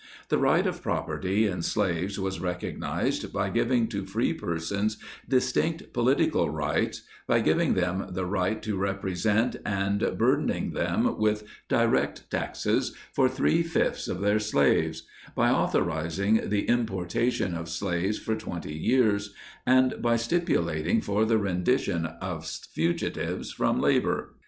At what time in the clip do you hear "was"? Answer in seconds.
2.19-2.39